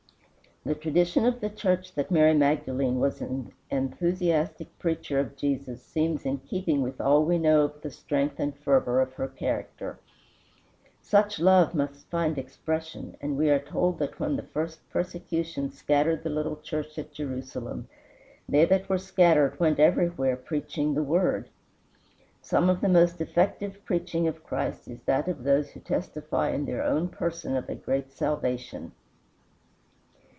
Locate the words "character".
9.27-9.97